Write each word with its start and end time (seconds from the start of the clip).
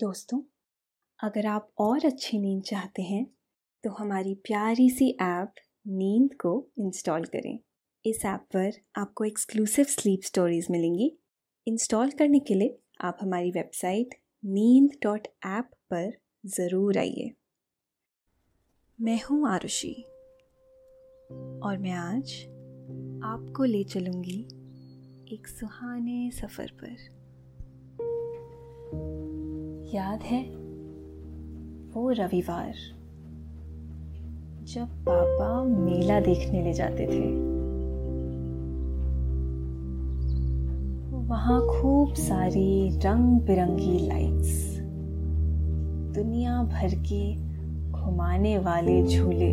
दोस्तों, 0.00 0.40
अगर 1.20 1.46
आप 1.46 1.68
और 1.78 2.04
अच्छी 2.06 2.38
नींद 2.38 2.62
चाहते 2.62 3.02
हैं 3.02 3.24
तो 3.84 3.90
हमारी 3.90 4.34
प्यारी 4.44 4.88
सी 4.90 5.08
ऐप 5.22 5.54
नींद 5.88 6.34
को 6.34 6.52
इंस्टॉल 6.78 7.24
करें। 7.24 7.58
इस 8.04 8.24
ऐप 8.24 8.46
पर 8.54 8.80
आपको 8.96 9.24
एक्सक्लूसिव 9.24 9.84
स्लीप 9.86 10.20
स्टोरीज 10.22 10.66
मिलेंगी। 10.70 11.10
इंस्टॉल 11.66 12.10
करने 12.10 12.38
के 12.38 12.54
लिए 12.54 12.78
आप 13.00 13.18
हमारी 13.20 13.50
वेबसाइट 13.50 14.14
नींद 14.44 14.96
डॉट 15.02 15.28
ऐप 15.46 15.70
पर 15.90 16.10
ज़रूर 16.48 16.98
आइए। 16.98 17.30
मैं 18.98 19.20
हूँ 19.22 19.48
आरुषि 19.50 19.94
और 21.62 21.78
मैं 21.78 21.92
आज 21.92 22.32
आपको 23.26 23.64
ले 23.64 23.84
चलूँगी 23.86 24.40
एक 25.34 25.48
सुहाने 25.48 26.30
सफ़र 26.32 26.72
पर। 26.74 27.19
याद 29.94 30.22
है 30.22 30.40
वो 31.94 32.10
रविवार 32.10 32.72
जब 34.64 34.88
पापा 35.06 35.62
मेला 35.64 36.18
देखने 36.20 36.62
ले 36.62 36.72
जाते 36.72 37.06
थे। 37.06 37.28
वहाँ 41.28 41.60
खूब 41.60 42.14
सारी 42.14 42.98
रंग 42.98 43.40
बिरंगी 43.40 43.98
लाइट्स 44.06 44.78
दुनिया 46.14 46.62
भर 46.62 46.94
के 47.02 47.34
घुमाने 47.92 48.56
वाले 48.58 49.02
झूले, 49.02 49.52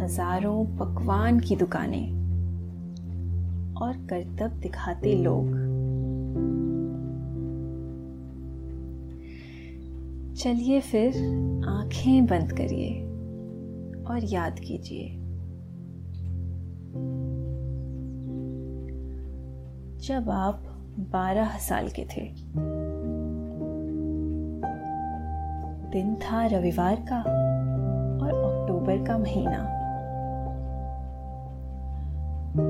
हज़ारों 0.00 0.64
पकवान 0.76 1.40
की 1.40 1.56
दुकानें 1.56 2.10
और 3.76 3.92
करतब 4.10 4.60
दिखाते 4.60 5.14
लोग। 5.14 5.65
चलिए 10.46 10.80
फिर 10.80 11.16
आँखें 11.68 12.26
बंद 12.26 12.52
करिए 12.52 12.90
और 14.04 14.24
याद 14.24 14.58
कीजिए। 14.58 15.08
जब 20.06 20.30
आप 20.30 20.62
बारह 21.12 21.58
साल 21.58 21.88
के 21.88 22.04
थे, 22.04 22.28
दिन 25.90 26.14
था 26.14 26.46
रविवार 26.46 27.04
का 27.12 27.20
और 28.24 28.30
अक्टूबर 28.44 29.04
का 29.06 29.18
महीना। 29.18 29.62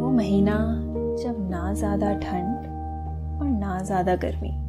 वो 0.00 0.10
महीना 0.10 0.58
जब 1.22 1.48
ना 1.50 1.72
ज़्यादा 1.74 2.14
ठंड 2.14 2.56
और 3.40 3.48
ना 3.48 3.82
ज़्यादा 3.82 4.16
गर्मी। 4.16 4.65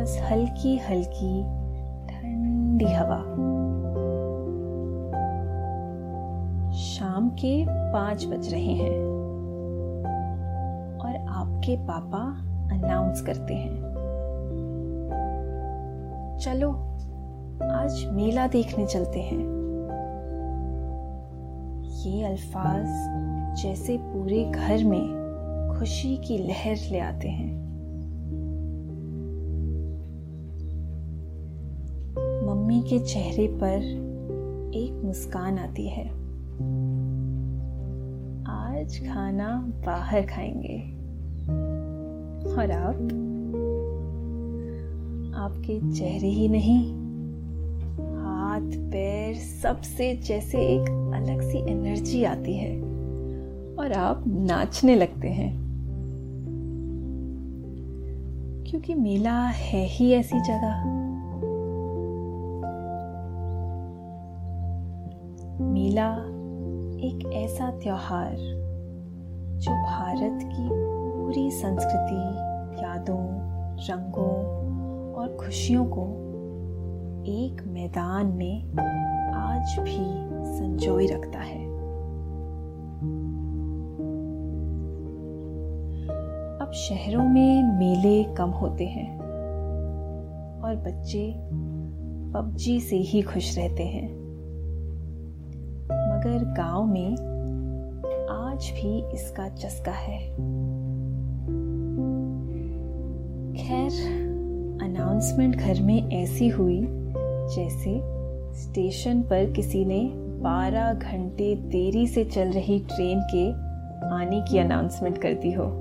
बस 0.00 0.22
हल्की 0.22 0.78
हल्की 0.78 1.42
ठंडी 2.08 2.84
हवा। 2.84 3.18
शाम 6.72 7.28
के 7.28 7.66
पाँच 7.68 8.26
बज 8.26 8.52
रहे 8.52 8.72
हैं 8.72 9.00
और 11.00 11.26
आपके 11.28 11.76
पापा 11.76 12.22
अनाउंस 12.74 13.22
करते 13.22 13.54
हैं। 13.54 13.76
चलो, 16.40 16.72
आज 17.70 18.06
मेला 18.12 18.46
देखने 18.46 18.86
चलते 18.86 19.20
हैं। 19.20 19.38
ये 21.84 22.24
अल्फाज 22.24 22.86
जैसे 23.62 23.98
पूरे 24.00 24.44
घर 24.44 24.84
में 24.84 25.20
खुशी 25.78 26.16
की 26.16 26.38
लहर 26.38 26.76
ले 26.92 26.98
आते 26.98 27.28
हैं। 27.28 27.59
मम्मी 32.80 32.90
के 32.90 32.98
चेहरे 32.98 33.46
पर 33.46 33.78
एक 34.74 35.02
मुस्कान 35.04 35.58
आती 35.58 35.88
है। 35.88 36.08
आज 38.44 39.08
खाना 39.08 39.72
बाहर 39.86 40.22
खाएँगे। 40.22 40.78
और 42.54 42.70
आप? 42.70 42.94
आपके 45.34 45.92
चेहरे 45.92 46.28
ही 46.28 46.48
नहीं। 46.48 46.92
हाथ, 48.24 48.90
पैर, 48.90 49.34
सबसे 49.34 50.16
जैसे 50.16 50.58
एक 50.58 51.12
अलग 51.14 51.40
सी 51.40 51.58
एनर्जी 51.58 52.24
आती 52.24 52.56
है। 52.56 52.80
और 53.74 53.92
आप 53.92 54.24
नाचने 54.26 54.96
लगते 54.96 55.28
हैं। 55.28 55.60
क्योंकि 58.70 58.94
मेला 58.94 59.46
है 59.46 59.86
ही 59.86 60.12
ऐसी 60.12 60.40
जगह। 60.40 60.99
मेला 65.90 66.10
एक 67.06 67.32
ऐसा 67.34 67.70
त्योहार 67.70 68.36
जो 69.58 69.72
भारत 69.72 70.38
की 70.42 70.68
पूरी 70.68 71.50
संस्कृति, 71.50 72.20
यादों, 72.82 73.24
रंगों 73.80 74.36
और 75.12 75.36
खुशियों 75.40 75.84
को 75.84 76.04
एक 77.26 77.62
मैदान 77.66 78.26
में 78.26 78.70
आज 79.34 79.78
भी 79.78 80.06
संजोए 80.58 81.06
रखता 81.06 81.38
है। 81.38 81.64
अब 86.58 86.70
शहरों 86.74 87.24
में 87.24 87.62
मेले 87.62 88.24
कम 88.24 88.50
होते 88.50 88.86
हैं 88.86 89.20
और 90.62 90.76
बच्चे 90.76 91.34
पबजी 92.32 92.80
से 92.80 92.96
ही 92.96 93.22
खुश 93.22 93.58
रहते 93.58 93.82
हैं। 93.82 94.19
मगर 96.20 96.44
गाँव 96.44 96.86
में 96.86 97.12
आज 98.30 98.70
भी 98.70 99.14
इसका 99.14 99.48
चस्का 99.48 99.92
है। 99.92 100.18
खैर 103.52 103.92
अनाउंसमेंट 104.82 105.56
घर 105.56 105.82
में 105.82 106.10
ऐसी 106.10 106.48
हुई 106.48 106.80
जैसे 107.56 108.00
स्टेशन 108.54 109.22
पर 109.22 109.52
किसी 109.52 109.84
ने 109.84 110.10
12 110.40 110.92
घंटे 110.92 111.54
देरी 111.54 112.06
से 112.06 112.24
चल 112.24 112.48
रही 112.48 112.78
ट्रेन 112.78 113.20
के 113.34 113.50
आने 114.08 114.40
की 114.40 114.58
अनाउंसमेंट 114.58 115.18
कर 115.18 115.34
दी 115.34 115.52
हो। 115.52 115.64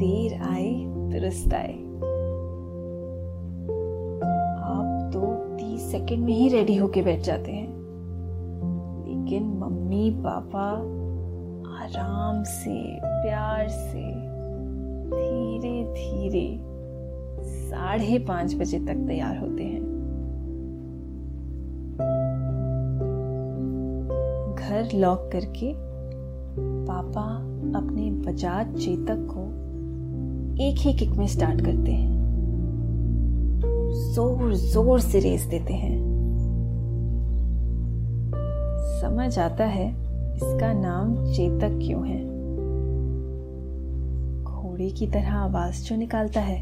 देर 0.00 0.42
आए, 0.42 0.74
दुरुस्त 0.86 1.54
आए। 1.54 1.87
सेकंड 5.88 6.24
में 6.24 6.32
ही 6.32 6.48
रेडी 6.48 6.76
होके 6.76 7.02
बैठ 7.02 7.20
जाते 7.20 7.52
हैं। 7.52 7.68
लेकिन 9.06 9.58
मम्मी, 9.58 10.10
पापा 10.10 10.70
आराम 11.84 12.42
से, 12.42 12.98
प्यार 13.02 13.68
से, 13.68 14.12
धीरे 15.10 15.84
धीरे 15.84 16.60
साढ़े 17.44 18.18
पाँच 18.18 18.54
बजे 18.54 18.78
तक 18.78 18.94
तैयार 18.94 19.38
होते 19.38 19.62
हैं। 19.62 19.98
घर 24.54 24.88
लॉक 24.94 25.30
करके 25.32 25.74
पापा 26.86 27.36
अपने 27.78 28.10
बजाज 28.10 28.76
चेतक 28.76 29.28
को 29.30 29.68
एक 30.64 30.76
ही 30.78 30.92
किक 30.92 31.10
में 31.10 31.26
स्टार्ट 31.26 31.60
करते 31.60 31.92
हैं। 31.92 32.17
ज़ोर 33.90 34.54
ज़ोर 34.54 35.00
से 35.00 35.20
रेस 35.20 35.44
देते 35.44 35.74
हैं। 35.74 35.96
समझ 39.00 39.38
आता 39.38 39.64
है 39.64 39.88
इसका 40.34 40.72
नाम 40.72 41.14
चेतक 41.32 41.78
क्यों 41.82 42.08
है। 42.08 42.22
घोड़े 44.44 44.90
की 44.90 45.06
तरह 45.06 45.32
आवाज़ 45.32 45.82
जो 45.84 45.96
निकालता 45.96 46.40
है। 46.40 46.58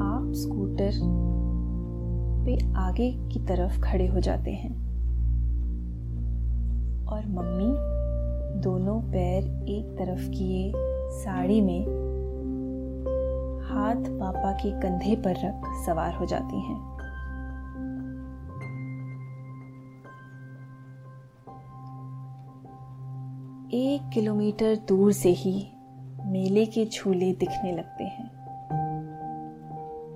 आप 0.00 0.32
स्कूटर 0.34 0.90
पे 2.44 2.58
आगे 2.76 3.10
की 3.32 3.40
तरफ़ 3.40 3.80
खड़े 3.80 4.06
हो 4.06 4.20
जाते 4.20 4.50
हैं। 4.50 4.72
और 7.06 7.26
मम्मी 7.26 7.72
दोनों 8.60 9.00
पैर 9.00 9.44
एक 9.68 9.96
तरफ़ 9.98 10.28
किए 10.30 10.72
साड़ी 11.12 11.60
में 11.60 11.99
हाथ 13.80 14.08
पापा 14.20 14.52
के 14.52 14.70
कंधे 14.80 15.14
पर 15.16 15.36
रख 15.36 15.62
सवार 15.86 16.14
हो 16.14 16.26
जाती 16.26 16.60
हैं। 16.60 16.78
एक 23.74 24.10
किलोमीटर 24.14 24.74
दूर 24.88 25.12
से 25.12 25.28
ही 25.28 25.52
मेले 26.26 26.66
के 26.66 26.84
झूले 26.86 27.32
दिखने 27.32 27.72
लगते 27.72 28.04
हैं 28.04 28.28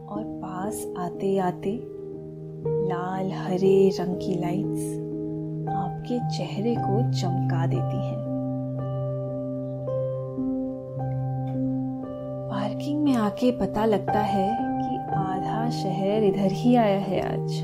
और 0.06 0.24
पास 0.42 0.84
आते 0.98 1.38
आते 1.38 1.78
लाल, 2.88 3.32
हरे 3.32 3.90
रंग 4.00 4.16
की 4.16 4.34
लाइट्स 4.40 4.92
आपके 5.74 6.18
चेहरे 6.36 6.74
को 6.74 7.02
चमका 7.12 7.66
देती 7.66 8.06
हैं। 8.06 8.13
आके 13.34 13.50
पता 13.50 13.84
लगता 13.84 14.12
है 14.12 14.58
कि 14.58 15.14
आधा 15.14 15.70
शहर 15.70 16.22
इधर 16.22 16.52
ही 16.52 16.76
आया 16.76 16.98
है 16.98 17.20
आज। 17.20 17.60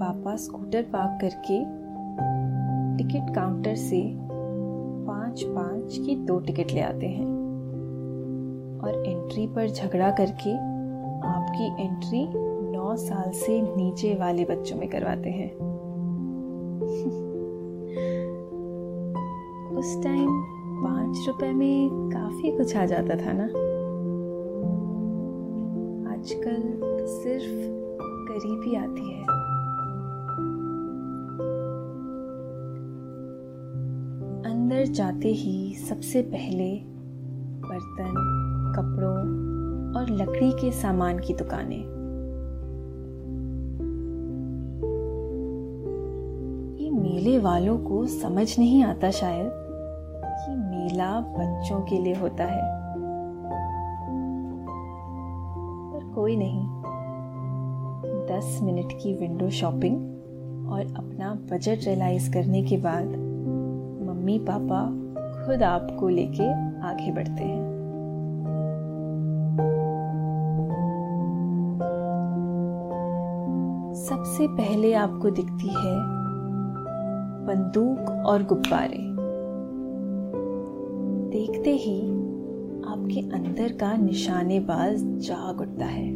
पापा 0.00 0.36
स्कूटर 0.36 0.82
पार्क 0.82 1.20
करके 1.20 1.64
टिकट 2.96 3.34
काउंटर 3.34 3.74
से 3.74 4.16
पाँच 5.06 5.42
पाँच 5.42 6.00
की 6.06 6.16
दो 6.16 6.40
टिकट 6.40 6.72
ले 6.72 6.80
आते 6.80 7.06
हैं 7.06 7.26
और 8.84 9.06
एंट्री 9.06 9.46
पर 9.46 9.68
झगड़ा 9.68 10.10
करके 10.10 10.52
आपकी 11.28 11.84
एंट्री 11.84 12.28
नौ 12.72 12.96
साल 12.96 13.30
से 13.30 13.76
नीचे 13.76 14.14
वाले 14.14 14.44
बच्चों 14.44 14.76
में 14.76 14.88
करवाते 14.88 15.30
हैं। 15.30 15.54
उस 19.78 20.04
टाइम 20.04 20.53
पाँच 20.84 21.26
रुपए 21.26 21.52
में 21.52 21.90
काफ़ी 21.90 22.56
कुछ 22.56 22.76
आ 22.76 22.86
जाता 22.86 23.16
था 23.16 23.32
ना? 23.32 23.44
आजकल 26.12 26.80
सिर्फ़ 27.06 27.84
गरीबी 28.02 28.76
आती 28.76 29.12
है। 29.12 29.22
अंदर 34.52 34.84
जाते 34.84 35.28
ही 35.28 35.74
सबसे 35.74 36.22
पहले 36.22 36.80
बर्तन, 37.64 38.14
कपड़ों 38.76 39.18
और 39.96 40.10
लकड़ी 40.10 40.52
के 40.52 40.72
सामान 40.72 41.18
की 41.18 41.34
दुकानें। 41.34 41.84
ये 46.84 46.90
मेले 46.90 47.38
वालों 47.38 47.78
को 47.78 48.06
समझ 48.06 48.58
नहीं 48.58 48.84
आता 48.84 49.10
शायद। 49.10 49.63
मेला 50.94 51.20
बच्चों 51.20 51.80
के 51.80 51.98
लिए 51.98 52.14
होता 52.14 52.44
है। 52.44 52.62
पर 55.92 56.12
कोई 56.14 56.36
नहीं। 56.36 56.66
दस 58.26 58.60
मिनट 58.62 58.92
की 58.92 59.14
विंडो 59.14 59.50
शॉपिंग 59.50 59.96
और 60.70 60.80
अपना 60.80 61.34
बजट 61.52 61.78
रियलाइज़ 61.84 62.32
करने 62.32 62.62
के 62.62 62.76
बाद 62.76 63.04
मम्मी, 64.08 64.38
पापा 64.38 64.86
खुद 65.46 65.62
आपको 65.62 66.08
लेके 66.08 66.52
आगे 66.80 67.12
बढ़ते 67.12 67.44
हैं। 67.44 67.74
सबसे 73.94 74.48
पहले 74.48 74.94
आपको 74.94 75.30
दिखती 75.30 75.68
है 75.68 75.96
बंदूक 77.46 78.26
और 78.26 78.42
गुब्बारे। 78.42 79.13
देखते 81.64 81.76
ही 81.82 82.00
आपके 82.84 83.20
अंदर 83.36 83.72
का 83.72 83.96
निशानेबाज 83.96 85.02
जाग 85.26 85.60
उठता 85.60 85.86
है। 85.86 86.08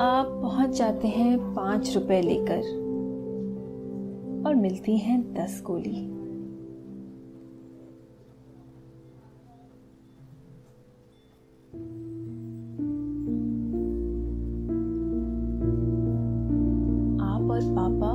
आप 0.00 0.26
पहुँच 0.42 0.70
जाते 0.70 1.08
हैं 1.08 1.38
पाँच 1.54 1.94
रुपए 1.94 2.20
लेकर 2.20 2.60
और 4.46 4.54
मिलती 4.54 4.96
हैं 4.98 5.22
दस 5.34 5.62
गोली। 5.66 6.06
आप 17.24 17.50
और 17.50 17.74
पापा 17.76 18.14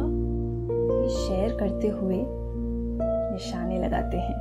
ये 1.04 1.10
शेयर 1.10 1.58
करते 1.58 1.88
हुए 1.88 2.45
निशाने 3.36 3.78
लगाते 3.78 4.18
हैं। 4.18 4.36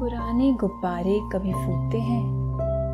पुराने 0.00 0.52
गुब्बारे 0.52 1.18
कभी 1.32 1.52
फूटते 1.52 1.98
हैं 1.98 2.22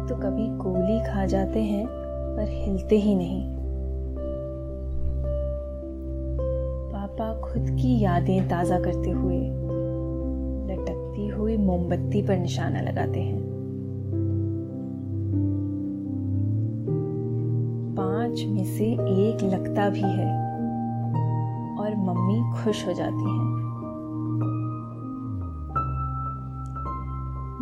तो 0.09 0.17
कभी 0.17 0.49
गोली 0.57 0.99
खा 1.05 1.25
जाते 1.27 1.63
हैं, 1.63 1.87
पर 1.87 2.49
हिलते 2.49 2.97
ही 2.97 3.15
नहीं। 3.15 3.43
पापा 6.93 7.33
खुद 7.41 7.71
की 7.71 7.99
यादें 8.01 8.49
ताज़ा 8.49 8.79
करते 8.81 9.11
हुए 9.11 9.39
लटकती 10.69 11.29
हुई 11.29 11.57
मोमबत्ती 11.57 12.23
पर 12.23 12.39
निशाना 12.39 12.81
लगाते 12.81 13.21
हैं। 13.21 13.41
पाँच 17.97 18.45
में 18.45 18.65
से 18.67 18.85
एक 18.85 19.43
लगता 19.45 19.89
भी 19.89 20.03
है। 20.03 20.50
खुश 22.65 22.87
हो 22.87 22.93
जाती 22.93 23.25
हैं। 23.25 23.61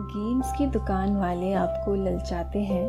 गेम्स 0.08 0.52
की 0.58 0.66
दुकान 0.66 1.16
वाले 1.16 1.52
आपको 1.52 1.94
ललचाते 1.94 2.58
हैं, 2.58 2.88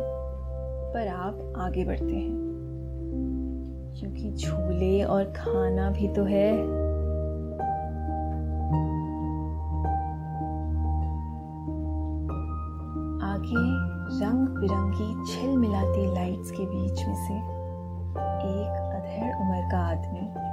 पर 0.94 1.08
आप 1.08 1.52
आगे 1.56 1.84
बढ़ते 1.84 2.14
हैं। 2.14 2.50
क्योंकि 3.96 4.32
झूले 4.32 5.02
और 5.02 5.24
खाना 5.24 5.90
भी 5.90 6.08
तो 6.08 6.24
है। 6.24 6.52
आगे 13.22 13.90
रंग 14.24 14.48
बिरंगी 14.48 15.32
छिल 15.32 15.56
मिलाती 15.56 16.14
लाइट्स 16.14 16.50
के 16.50 16.66
बीच 16.66 17.06
में 17.06 17.14
से 17.14 17.34
एक 18.40 18.92
अधेड़ 18.96 19.34
उम्र 19.34 19.68
का 19.72 19.78
आदमी 19.78 20.49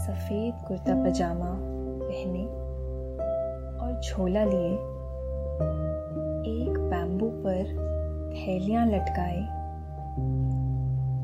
सफ़ेद 0.00 0.54
कुर्ता 0.68 1.04
पजामा 1.04 1.56
पहने 2.02 2.44
और 3.78 4.00
झोला 4.00 4.44
लिए, 4.44 4.72
एक 6.50 6.78
बैम्बू 6.78 7.26
पर 7.26 7.64
थैलियाँ 8.34 8.86
लटकाए। 8.86 9.42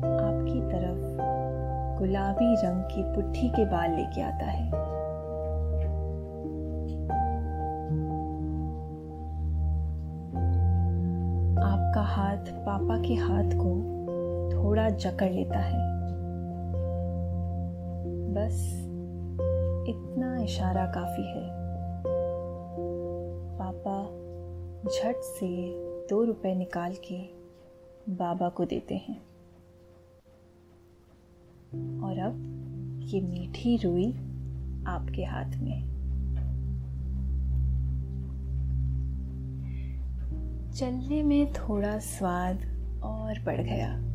आपकी 0.03 0.61
तरफ़ 0.61 1.17
गुलाबी 1.99 2.55
रंग 2.55 2.83
की 2.83 3.03
पुट्ठी 3.15 3.49
के 3.49 3.65
बाल 3.65 3.91
लेके 3.91 4.21
आता 4.21 4.45
है। 4.45 4.67
आपका 11.63 12.01
हाथ 12.01 12.53
पापा 12.65 12.97
के 12.97 13.13
हाथ 13.13 13.57
को 13.57 13.75
थोड़ा 14.55 14.89
जकड़ 14.89 15.31
लेता 15.31 15.59
है। 15.59 15.96
बस 18.27 18.83
इतना 19.89 20.37
इशारा 20.43 20.85
काफ़ी 20.85 21.27
है। 21.27 21.49
पापा 23.57 24.27
झट 24.89 25.15
से 25.15 25.73
दो 26.07 26.23
रुपए 26.23 26.55
निकाल 26.55 26.93
के 26.93 27.23
बाबा 28.13 28.49
को 28.49 28.65
देते 28.65 28.95
हैं। 28.95 29.21
और 32.03 32.19
अब 32.19 32.33
ये 33.03 33.21
मीठी 33.21 33.77
रुई 33.77 34.13
आपके 34.87 35.23
हाथ 35.23 35.57
में। 35.57 35.97
चलने 40.71 41.23
में 41.23 41.53
थोड़ा 41.53 41.99
स्वाद 41.99 42.55
और 43.03 43.43
बढ़ 43.45 43.61
गया। 43.61 44.06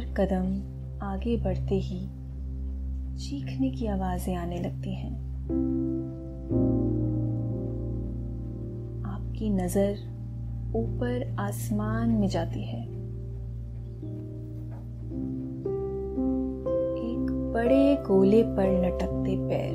चार 0.00 0.12
कदम 0.16 0.44
आगे 1.02 1.36
बढ़ते 1.36 1.74
ही 1.74 1.98
चीखने 3.16 3.70
की 3.70 3.86
आवाज़ें 3.86 4.34
आने 4.34 4.60
लगती 4.60 4.94
हैं। 4.94 5.12
आपकी 9.06 9.50
नज़र 9.50 9.92
ऊपर 10.76 11.36
आसमान 11.38 12.10
में 12.10 12.28
जाती 12.28 12.62
है। 12.62 12.82
एक 17.02 17.52
बड़े 17.54 17.96
गोले 17.96 18.42
पर 18.42 18.86
लटकते 18.86 19.36
पैर 19.48 19.74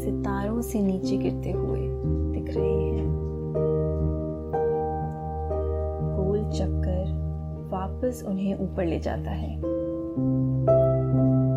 सितारों 0.00 0.60
से 0.62 0.82
नीचे 0.82 1.16
गिरते 1.16 1.50
हुए 1.50 1.80
दिख 2.32 2.54
रहे 2.56 2.82
हैं। 2.82 3.08
गोल 6.16 6.50
चक्कर 6.50 6.77
वापस 7.98 8.22
उन्हें 8.26 8.58
ऊपर 8.58 8.84
ले 8.84 8.98
जाता 8.98 9.30
है 9.30 9.56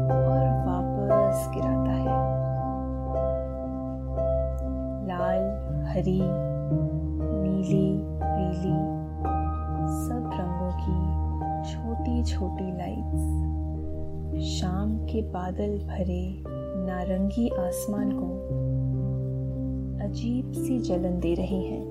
और 0.01 0.39
वापस 0.67 1.51
गिराता 1.53 1.91
है। 1.91 2.05
लाल, 5.07 5.43
हरी, 5.88 6.21
नीली, 7.43 7.91
पीली, 8.24 8.79
सब 10.01 10.29
रंगों 10.33 10.71
की 10.81 10.98
छोटी 11.71 12.24
छोटी 12.24 12.71
लाइट्स 12.77 13.24
शाम 14.50 14.98
के 15.05 15.21
बादल 15.21 15.77
भरे 15.88 16.43
नारंगी 16.88 17.50
आसमान 17.50 18.12
को 18.13 18.29
अजीब 20.05 20.51
सी 20.51 20.79
जलन 20.79 21.19
दे 21.19 21.33
रही 21.33 21.63
हैं। 21.63 21.83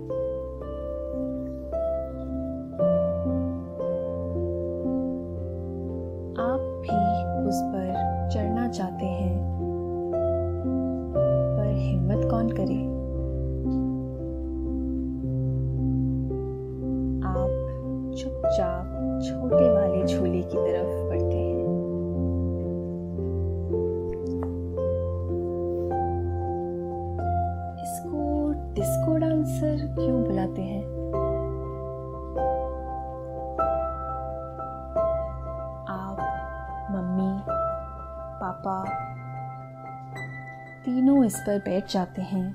पर 41.51 41.59
बैठ 41.59 41.87
जाते 41.93 42.23
हैं 42.23 42.55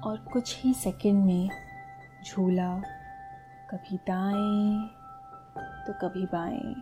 और 0.00 0.16
कुछ 0.32 0.62
ही 0.62 0.74
सेकंड 0.74 1.24
में 1.24 1.48
झूला, 2.24 2.82
कभी 3.70 3.96
दाएँ 3.96 4.88
तो 5.86 5.92
कभी 5.92 6.26
बाएँ, 6.26 6.74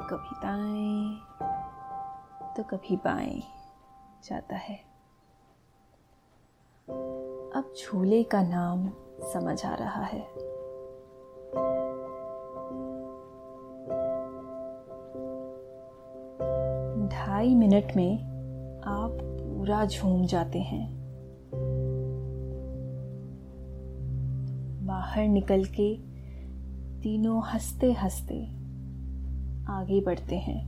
कभी 0.00 0.36
दाएँ 0.46 1.20
तो 2.56 2.62
कभी 2.62 2.96
बाएँ 2.96 3.42
जाता 4.24 4.56
है। 4.56 4.76
अब 7.56 7.74
झूले 7.82 8.22
का 8.22 8.42
नाम 8.42 8.88
समझ 9.32 9.66
आ 9.66 9.74
रहा 9.74 10.04
है। 10.04 10.20
ढाई 17.08 17.54
मिनट 17.54 17.96
में 17.96 18.35
पूरा 19.66 19.84
झूम 19.86 20.26
जाते 20.26 20.58
हैं। 20.58 20.88
बाहर 24.86 25.28
निकल 25.28 25.64
के 25.64 25.96
तीनों 27.02 27.42
हँसते 27.42 27.92
हँसते 27.92 28.44
आगे 29.72 30.00
बढ़ते 30.00 30.36
हैं। 30.36 30.60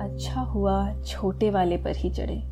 अच्छा 0.00 0.40
हुआ 0.40 1.02
छोटे 1.02 1.50
वाले 1.50 1.76
पर 1.76 1.96
ही 1.96 2.10
चढ़े। 2.10 2.42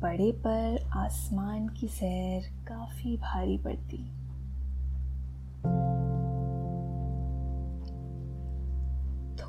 बड़े 0.00 0.32
पर 0.32 0.90
आसमान 0.92 1.68
की 1.68 1.88
सैर 1.88 2.42
काफ़ी 2.68 3.16
भारी 3.16 3.58
पड़ती। 3.58 4.23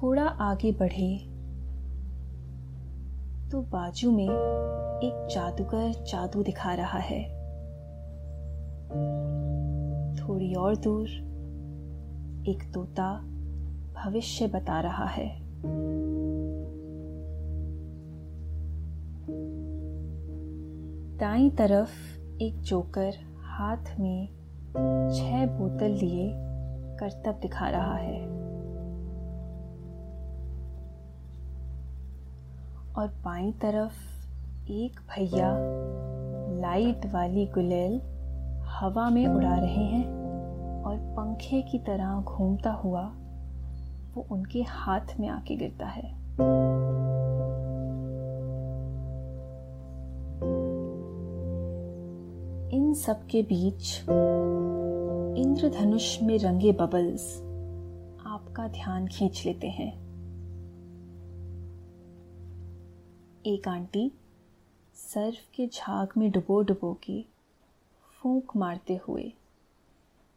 थोड़ा 0.05 0.23
आगे 0.23 0.71
बढ़े। 0.71 1.17
तो 3.51 3.61
बाजू 3.61 4.11
में 4.11 4.29
एक 5.03 5.27
जादूगर 5.31 5.91
जादू 5.91 6.43
दिखा 6.43 6.73
रहा 6.73 6.99
है। 6.99 7.23
थोड़ी 10.15 10.53
और 10.53 10.75
दूर 10.75 11.07
एक 12.47 12.71
तोता 12.73 13.17
भविष्य 13.95 14.47
बता 14.47 14.81
रहा 14.81 15.05
है। 15.05 15.39
दाई 21.17 21.49
तरफ़ 21.49 22.19
एक 22.41 22.59
जोकर 22.61 23.13
हाथ 23.41 23.99
में 23.99 24.27
छह 25.11 25.45
बोतल 25.45 25.91
लिए 25.91 26.31
करतब 26.99 27.39
दिखा 27.41 27.69
रहा 27.69 27.95
है। 27.95 28.34
और 32.97 33.07
बाई 33.07 33.51
तरफ़ 33.51 34.71
एक 34.71 34.99
भैया 34.99 35.51
लाइट 36.61 37.05
वाली 37.05 37.45
गुलेल 37.45 38.01
हवा 38.65 39.09
में 39.09 39.27
उड़ा 39.27 39.55
रहे 39.55 39.83
हैं 39.85 40.05
और 40.83 40.97
पंखे 40.97 41.61
की 41.61 41.79
तरह 41.79 42.21
घूमता 42.21 42.71
हुआ 42.71 43.01
वो 44.15 44.27
उनके 44.31 44.61
हाथ 44.61 45.19
में 45.19 45.29
आके 45.29 45.55
गिरता 45.55 45.85
है। 45.85 46.15
इन 52.71 52.93
सब 52.93 53.25
के 53.25 53.41
बीच 53.41 54.01
इंद्रधनुष 55.39 56.21
में 56.21 56.39
रंगे 56.39 56.71
बबल्स 56.71 57.41
आपका 58.27 58.67
ध्यान 58.67 59.07
खींच 59.07 59.43
लेते 59.45 59.67
हैं। 59.67 60.04
एक 63.47 63.67
आंटी 63.67 64.11
सर्फ 64.95 65.49
के 65.55 65.67
झाग 65.67 66.13
में 66.17 66.31
डुबो 66.31 66.61
डुबो 66.61 66.93
के 66.93 67.25
फूंक 68.21 68.55
मारते 68.55 68.95
हुए 69.07 69.23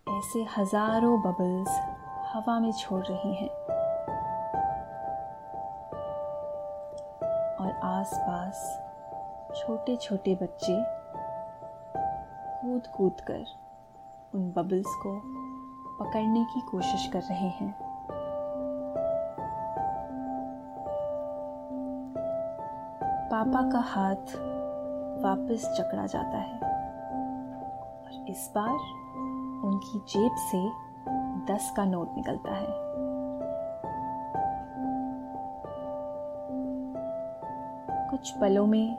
ऐसे 0.07 0.43
हज़ारों 0.57 1.21
बबल्स 1.21 1.79
हवा 2.33 2.59
में 2.61 2.73
छोड़ 2.73 3.03
रही 3.07 3.35
हैं। 3.35 3.49
और 7.57 7.73
आसपास 7.85 8.67
छोटे 9.57 9.97
छोटे 9.97 10.35
बच्चे 10.35 10.77
कूद 12.61 12.87
कूद 12.97 13.21
कर 13.21 13.45
उन 14.35 14.51
बबल्स 14.57 14.95
को 15.07 15.21
पकड़ने 16.05 16.45
की 16.45 16.61
कोशिश 16.61 17.09
कर 17.13 17.23
रहे 17.23 17.49
हैं। 17.61 17.88
पापा 23.39 23.71
का 23.71 23.79
हाथ 23.79 24.37
वापस 25.23 25.75
जकड़ा 25.79 26.07
जाता 26.07 26.39
है। 26.39 26.59
और 28.05 28.27
इस 28.29 28.53
बार 28.55 28.73
उनकी 29.65 29.99
जेब 29.99 30.33
से 30.37 30.69
दस 31.53 31.73
का 31.77 31.85
नोट 31.85 32.17
निकलता 32.17 32.55
है। 32.55 32.67
कुछ 38.11 38.31
पलों 38.31 38.67
में 38.67 38.99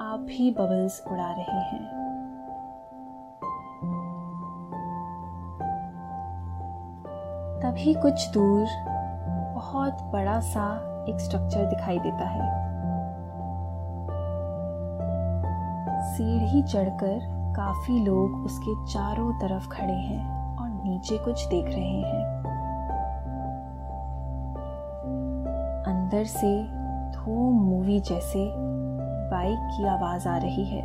आप 0.00 0.26
ही 0.30 0.50
बबल्स 0.50 1.04
उड़ा 1.12 1.32
रहे 1.32 1.60
हैं। 1.60 1.84
तभी 7.62 7.94
कुछ 7.94 8.30
दूर 8.30 8.66
बहुत 9.54 10.02
बड़ा 10.02 10.40
सा 10.40 10.74
एक 11.08 11.20
स्ट्रक्चर 11.20 11.66
दिखाई 11.66 11.98
देता 11.98 12.24
है। 12.24 12.73
सीढ़ी 16.14 16.62
चढ़कर 16.62 17.18
काफ़ी 17.56 18.04
लोग 18.04 18.44
उसके 18.44 18.92
चारों 18.92 19.32
तरफ़ 19.32 19.68
खड़े 19.68 19.92
हैं 19.92 20.56
और 20.56 20.68
नीचे 20.68 21.18
कुछ 21.18 21.46
देख 21.46 21.64
रहे 21.64 22.00
हैं। 22.00 22.44
अंदर 25.86 26.24
से 26.24 26.64
धूम 27.12 27.54
मूवी 27.54 28.00
जैसे 28.00 28.52
बाइक 29.30 29.58
की 29.58 29.86
आवाज़ 29.86 30.28
आ 30.28 30.36
रही 30.36 30.64
है। 30.64 30.82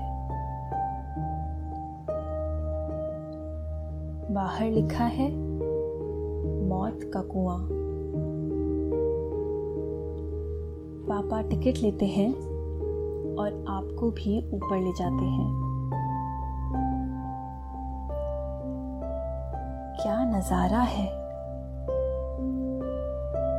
बाहर 4.32 4.70
लिखा 4.70 5.04
है, 5.04 5.32
मौत 6.68 7.00
का 7.14 7.22
कुआँ। 7.22 7.68
पापा 11.10 11.42
टिकट 11.42 11.84
लेते 11.84 12.06
हैं। 12.06 12.49
और 13.40 13.66
आपको 13.70 14.12
भी 14.12 14.38
ऊपर 14.54 14.80
ले 14.80 14.92
जाते 14.92 15.26
हैं। 15.26 15.70
क्या 20.02 20.26
नज़ारा 20.26 20.82
है? 20.82 21.08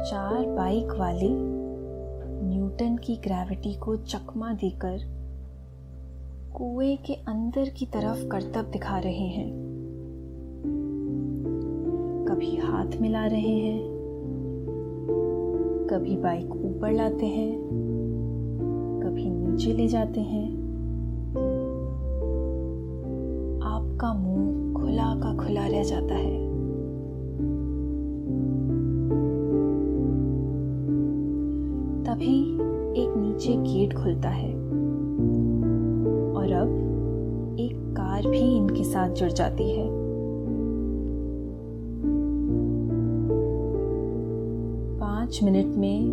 चार 0.05 0.47
बाइक 0.57 0.93
वाले 0.99 1.29
न्यूटन 2.49 2.97
की 2.97 3.17
ग्रेविटी 3.17 3.75
को 3.75 3.97
चकमा 3.97 4.53
देकर 4.53 4.99
कुएँ 6.55 6.97
के 6.97 7.15
अंदर 7.15 7.69
की 7.69 7.87
तरफ़ 7.87 8.27
करतब 8.29 8.71
दिखा 8.71 8.99
रहे 8.99 9.27
हैं। 9.29 9.51
कभी 12.29 12.57
हाथ 12.57 13.01
मिला 13.01 13.27
रहे 13.27 13.57
हैं, 13.59 13.81
कभी 15.91 16.17
बाइक 16.17 16.51
ऊपर 16.55 16.93
लाते 16.93 17.27
हैं। 17.27 17.80
नीचे 19.51 19.73
ले 19.73 19.89
जाते 19.89 20.21
हैं। 20.21 20.49
आपका 23.63 24.15
मुँह 24.15 24.75
खुला 24.75 25.21
का 25.21 25.37
खुला 25.37 25.67
रह 25.67 25.83
जाता 25.83 26.15
है। 26.15 26.51
तभी 32.05 32.55
एक 33.03 33.15
नीचे 33.17 33.57
गेट 33.57 33.95
खुलता 33.95 34.29
है। 34.29 34.55
और 36.35 36.53
अब 36.53 36.69
एक 37.61 37.77
कार 37.77 38.31
भी 38.31 38.57
इनके 38.57 38.85
साथ 38.85 39.11
जुड़ 39.11 39.31
जाती 39.31 39.71
है। 39.71 39.89
पाँच 45.01 45.41
मिनट 45.43 45.77
में 45.77 46.07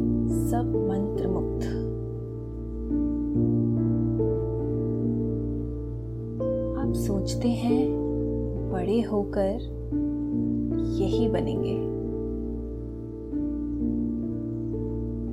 सब 0.49 0.87
मंत्र 0.89 1.27
मुक्त 1.27 1.86
बड़े 8.77 9.01
होकर 9.01 9.53
यही 11.01 11.27
बनेंगे। 11.27 11.77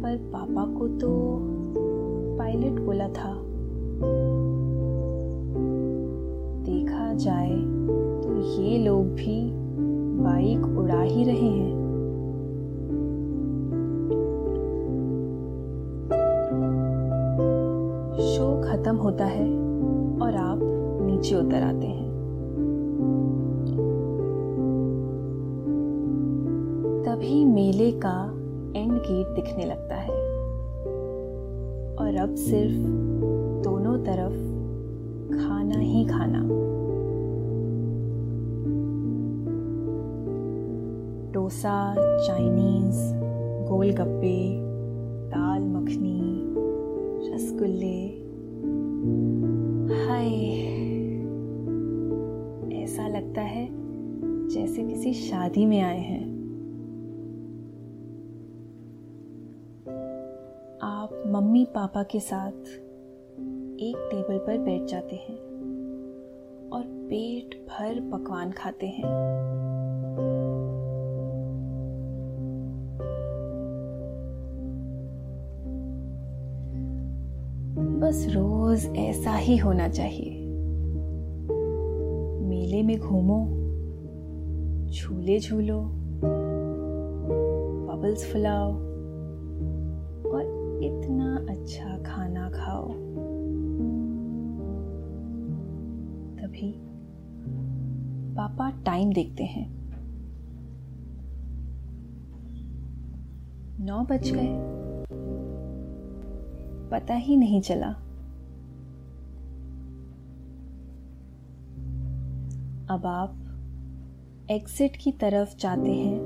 पर 0.02 0.16
पापा 0.32 0.64
को 0.78 0.88
तो 0.88 1.10
पायलट 2.38 2.80
बोला 2.80 3.08
था। 3.08 3.32
देखा 6.62 7.12
जाए 7.14 7.56
तो 8.22 8.62
ये 8.62 8.78
लोग 8.78 9.06
भी 9.06 9.50
बाइक 10.24 10.78
उड़ा 10.78 11.02
ही 11.02 11.24
रहे 11.24 11.48
हैं। 11.48 11.72
शो 18.20 18.62
खत्म 18.62 18.96
होता 18.96 19.24
है 19.24 19.48
और 20.22 20.34
आप 20.34 20.60
नीचे 21.02 21.36
उतर 21.36 21.62
आते 21.62 21.86
हैं। 21.86 22.03
तभी 27.24 27.44
मेले 27.44 27.92
का 27.92 28.30
एंड 28.76 28.92
गेट 28.92 29.26
दिखने 29.26 29.64
लगता 29.64 29.96
है। 29.96 30.10
और 31.96 32.16
अब 32.20 32.34
सिर्फ़ 32.34 32.86
दोनों 33.64 33.98
तरफ़ 33.98 34.32
खाना 35.38 35.78
ही 35.78 36.04
खाना। 36.04 36.42
डोसा, 41.32 41.94
चाइनीज़, 42.26 43.14
गोलगप्पे, 43.70 44.50
दाल 45.28 45.62
मखनी, 45.62 46.42
रसगुल्ले। 47.34 48.06
हाय, 50.04 50.34
ऐसा 52.82 53.08
लगता 53.08 53.40
है 53.40 53.68
जैसे 54.48 54.82
किसी 54.82 55.12
शादी 55.12 55.66
में 55.66 55.80
आए 55.80 56.00
हैं। 56.00 56.33
मम्मी 61.54 61.64
पापा 61.64 62.02
के 62.02 62.20
साथ 62.20 62.66
एक 63.80 64.08
टेबल 64.12 64.38
पर 64.38 64.58
बैठ 64.58 64.82
जाते 64.82 65.16
हैं 65.16 65.34
और 66.72 66.82
पेट 66.86 67.54
भर 67.68 68.00
पकवान 68.12 68.50
खाते 68.50 68.86
हैं। 68.86 69.04
बस 78.00 78.26
रोज 78.30 78.86
ऐसा 78.96 79.36
ही 79.36 79.56
होना 79.56 79.88
चाहिए। 79.88 80.30
मेले 82.48 82.82
में 82.82 82.98
घूमो, 82.98 83.44
झूले 84.90 85.38
झूलो 85.38 85.80
बबल्स 87.92 88.32
फुलाओ। 88.32 88.93
इतना 90.84 91.36
अच्छा 91.36 92.02
खाना 92.02 92.50
खाओ। 92.50 92.88
तभी 96.38 96.74
पापा 98.34 98.70
टाइम 98.70 99.12
देखते 99.12 99.44
हैं। 99.44 99.84
नौ 103.80 104.04
बज 104.04 104.30
गए। 104.30 104.74
पता 106.90 107.14
ही 107.14 107.36
नहीं 107.36 107.60
चला। 107.60 107.94
अब 112.90 113.06
आप 113.06 113.36
एग्जिट 114.50 114.96
की 114.96 115.12
तरफ़ 115.12 115.56
जाते 115.56 115.92
हैं 115.92 116.18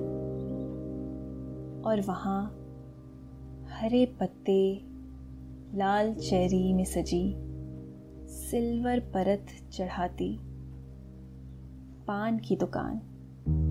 और 1.83 2.01
वहाँ 2.01 2.58
हरे 3.79 4.07
पत्ते, 4.21 4.81
लाल 5.75 6.13
चेरी 6.15 6.73
में 6.75 6.85
सजी 6.85 7.35
सिल्वर 8.29 9.01
परत 9.01 9.47
चढ़ाती। 9.73 10.39
पान 12.07 12.39
की 12.39 12.57
दुकान 12.57 12.97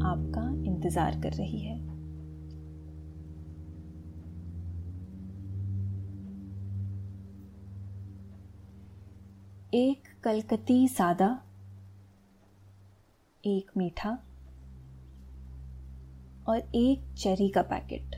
आपका 0.03 0.43
इंतज़ार 0.65 1.19
कर 1.21 1.33
रही 1.33 1.59
है। 1.59 1.75
एक 9.73 10.07
कलकती 10.23 10.87
सादा, 10.87 11.29
एक 13.43 13.71
मीठा 13.77 14.17
और 16.49 16.57
एक 16.75 17.13
चेरी 17.13 17.49
का 17.49 17.61
पैकेट। 17.61 18.16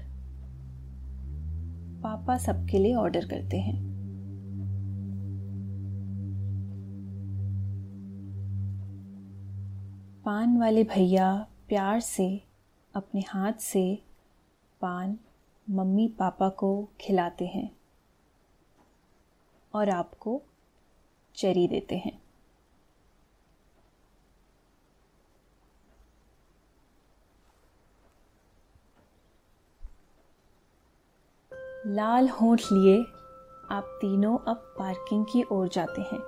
पापा 2.04 2.38
सबके 2.38 2.80
लिए 2.80 2.94
ऑर्डर 2.94 3.26
करते 3.26 3.58
हैं। 3.58 3.90
पान 10.26 10.58
वाले 10.58 10.84
भैया 10.84 11.48
प्यार 11.68 12.00
से, 12.00 12.44
अपने 12.96 13.24
हाथ 13.30 13.54
से 13.54 14.04
पान 14.82 15.18
मम्मी 15.70 16.08
पापा 16.08 16.50
को 16.50 16.90
खिलाते 17.02 17.48
हैं 17.48 17.72
और 19.74 19.90
आपको 19.90 20.42
चेरी 21.36 21.68
देते 21.68 21.98
हैं। 21.98 22.22
लाल 31.88 32.30
होंठ 32.30 32.62
लिए 32.72 33.06
आप 33.72 33.84
तीनों 34.02 34.38
अब 34.38 34.56
पार्किंग 34.80 35.26
की 35.26 35.46
ओर 35.52 35.68
जाते 35.68 36.02
हैं 36.02 36.20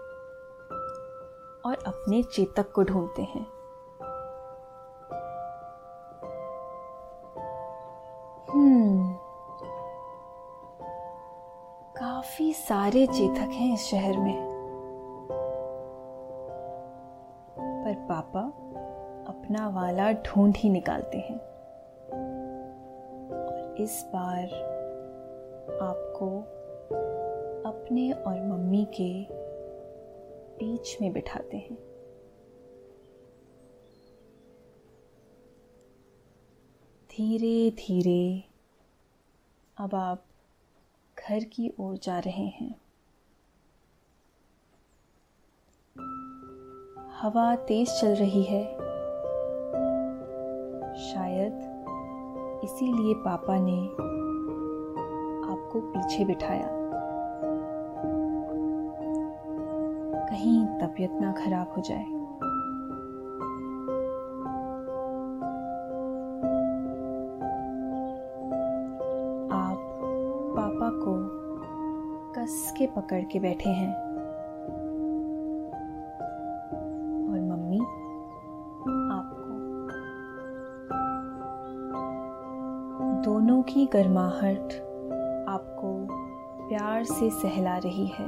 और 1.65 1.77
अपने 1.87 2.23
चेतक 2.23 2.71
को 2.71 2.83
ढूंढते 2.83 3.21
हैं। 3.21 3.47
हम्म। 8.49 9.13
काफ़ी 11.99 12.53
सारे 12.53 13.07
चेतक 13.07 13.49
हैं 13.51 13.73
इस 13.73 13.81
शहर 13.81 14.17
में। 14.17 14.51
पर 17.59 17.93
पापा 17.93 18.41
अपना 19.27 19.69
वाला 19.69 20.11
ढूंढ 20.11 20.55
ही 20.57 20.69
निकालते 20.69 21.17
हैं। 21.17 21.39
और 23.31 23.75
इस 23.79 24.05
बार 24.13 24.70
आपको 26.21 26.39
अपने 27.69 28.11
और 28.11 28.41
मम्मी 28.41 28.85
के 28.85 29.27
बीच 30.57 30.97
में 31.01 31.13
बिठाते 31.13 31.57
हैं। 31.57 31.77
धीरे 37.11 37.71
धीरे 37.71 38.43
अब 39.77 39.95
आप 39.95 40.23
घर 41.19 41.43
की 41.43 41.73
ओर 41.79 41.97
जा 41.97 42.19
रहे 42.19 42.47
हैं। 42.47 42.81
हवा 47.21 47.55
तेज 47.55 47.89
चल 48.01 48.15
रही 48.15 48.43
है। 48.43 48.63
शायद 51.13 51.53
इसीलिए 52.63 53.13
पापा 53.13 53.57
ने 53.59 54.11
आपको 55.71 55.79
पीछे 55.79 56.25
बिठाया। 56.25 56.67
कहीं 60.29 60.65
तबीयत 60.65 61.11
ना 61.21 61.31
खराब 61.31 61.67
हो 61.77 61.81
जाए। 61.81 62.03
आप 69.51 69.79
पापा 70.57 70.89
को 70.89 71.15
कस 72.33 72.73
के 72.77 72.87
पकड़ 72.87 73.23
के 73.23 73.39
बैठे 73.39 73.69
हैं। 73.69 73.95
और 77.29 77.41
मम्मी 77.49 77.79
आपको 79.15 79.51
दोनों 83.21 83.61
की 83.63 83.85
गर्माहट 83.85 84.90
आपको 85.51 86.07
प्यार 86.67 87.03
से 87.03 87.29
सहला 87.29 87.77
रही 87.77 88.07
है। 88.07 88.27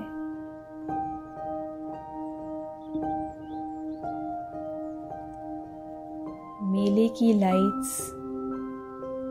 मेले 6.72 7.08
की 7.08 7.34
लाइट्स 7.34 8.10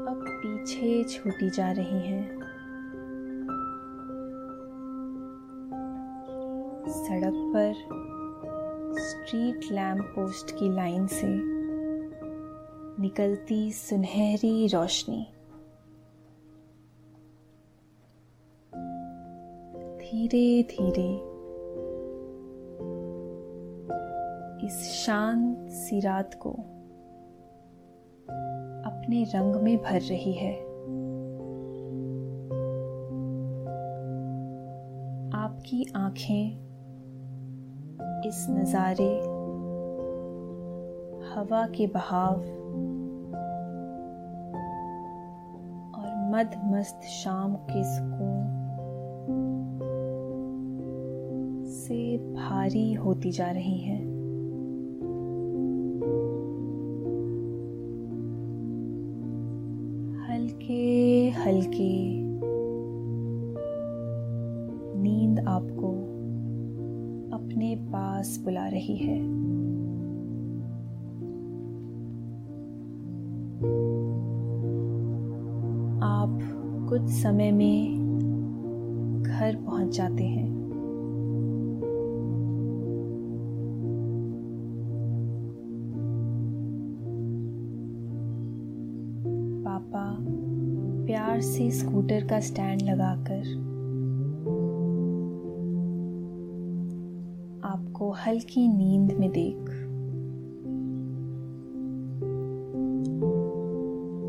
अब 0.09 0.24
पीछे 0.28 1.05
छूटी 1.05 1.50
जा 1.50 1.70
रही 1.72 2.00
हैं। 2.07 2.38
सड़क 6.88 7.35
पर 7.57 7.72
स्ट्रीट 8.98 9.72
लैम्प 9.72 10.12
पोस्ट 10.16 10.50
की 10.50 10.68
लाइन 10.74 11.07
से 11.07 11.28
निकलती 13.02 13.72
सुनहरी 13.72 14.66
रोशनी। 14.66 15.26
धीरे 20.32 20.62
धीरे 20.62 21.14
इस 24.66 24.92
शांत 24.92 25.70
सी 25.70 26.00
रात 26.00 26.34
को 26.34 26.50
अपने 28.90 29.24
रंग 29.24 29.56
में 29.56 29.76
भर 29.78 30.00
रही 30.00 30.32
है। 30.32 30.54
आपकी 35.42 35.92
आँखें 35.96 36.50
इस 38.28 38.46
नज़ारे, 38.50 39.18
हवा 41.34 41.66
के 41.66 41.86
बहाव 41.86 42.34
और 45.94 46.30
मद 46.30 46.60
मस्त 46.64 47.00
शाम 47.02 47.54
के 47.54 47.84
सुकून 47.84 48.41
भारी 52.52 52.92
होती 52.92 53.30
जा 53.30 53.50
रही 53.50 53.78
हैं। 53.78 54.04
हल्के 60.28 61.30
हल्के। 61.30 62.12
नींद 65.00 65.40
आपको 65.40 65.88
अपने 67.36 67.76
पास 67.76 68.40
बुला 68.44 68.68
रही 68.68 68.96
है। 68.96 69.22
आप 76.00 76.38
कुछ 76.88 77.02
समय 77.02 77.52
में 77.52 77.94
घर 79.22 79.56
पहुँच 79.56 79.96
जाते 79.96 80.24
हैं। 80.24 80.62
से 91.42 91.70
स्कूटर 91.70 92.26
का 92.26 92.40
स्टैंड 92.40 92.83
लगाकर 92.83 93.72
आपको 97.64 98.11
हल्की 98.11 98.68
नींद 98.68 99.12
में 99.12 99.31
देख। 99.31 99.57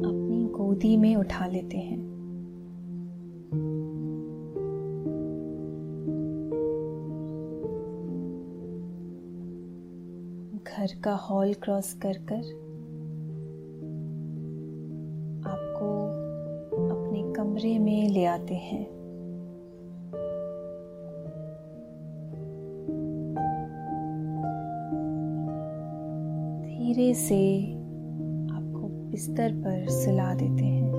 अपनी 0.06 0.46
गोदी 0.46 0.98
में 0.98 1.16
उठा 1.16 1.48
लेते 1.48 1.78
हैं। 1.78 2.14
घर 10.64 11.02
का 11.04 11.16
हॉल 11.16 11.54
क्रॉस 11.54 11.94
कर 11.94 12.14
कर 12.14 12.63
आते 18.54 18.60
हैं। 18.60 18.86
धीरे 26.64 27.14
से 27.14 27.64
आपको 28.54 28.88
बिस्तर 29.12 29.52
पर 29.54 29.88
सुला 29.90 30.34
देते 30.34 30.66
हैं। 30.66 30.92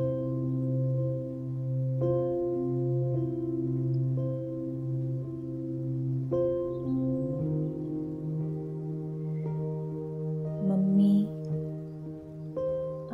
मम्मी, 10.68 11.26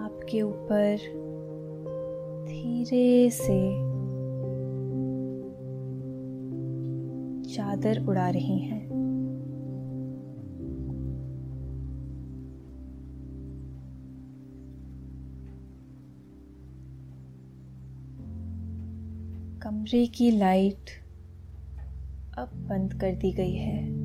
आपके 0.05 0.43
ऊपर 0.43 0.97
धीरे 2.49 3.31
से 3.31 3.70
चादर 7.81 8.07
उड़ा 8.07 8.29
रही 8.31 8.59
हैं। 8.59 8.89
कमरे 19.63 20.07
की 20.07 20.31
लाइट 20.31 20.91
अब 22.39 22.51
बंद 22.69 22.95
कर 22.95 23.15
दी 23.15 23.33
गई 23.33 23.55
है। 23.55 24.00